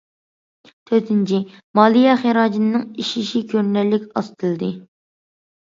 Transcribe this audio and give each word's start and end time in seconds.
تۆتىنچى، 0.91 1.41
مالىيە 1.81 2.15
خىراجىتىنىڭ 2.23 2.89
ئېشىشى 2.99 3.45
كۆرۈنەرلىك 3.53 4.13
ئاستىلىدى. 4.19 4.77